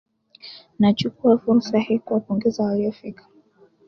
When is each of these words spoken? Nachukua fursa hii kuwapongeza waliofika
Nachukua 0.79 1.37
fursa 1.37 1.79
hii 1.79 1.99
kuwapongeza 1.99 2.63
waliofika 2.63 3.25